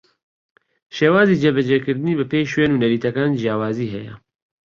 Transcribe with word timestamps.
شێوازی 0.97 1.39
جێبەجێکردنی 1.43 2.17
بەپێی 2.19 2.49
شوێن 2.51 2.71
و 2.73 2.81
نەریتەکان 2.83 3.29
جیاوازی 3.41 3.91
ھەیە 3.95 4.13